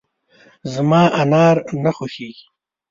[0.73, 2.45] زما انار نه خوښېږي.